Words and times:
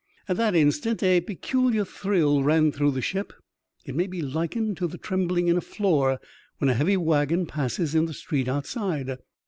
At 0.27 0.35
that 0.37 0.55
instant 0.55 1.03
a 1.03 1.21
peculiar 1.21 1.85
thrill 1.85 2.41
ran 2.41 2.71
through 2.71 2.89
the 2.89 3.03
ship. 3.03 3.31
It 3.85 3.93
may 3.93 4.07
be 4.07 4.19
likened 4.23 4.77
to 4.77 4.87
the 4.87 4.97
trembling 4.97 5.47
in 5.47 5.57
a 5.57 5.61
floor 5.61 6.19
when 6.57 6.71
a 6.71 6.73
heavy 6.73 6.97
waggon 6.97 7.45
passes 7.45 7.93
in 7.93 8.05
the 8.07 8.13
street 8.15 8.47
outside. 8.47 9.15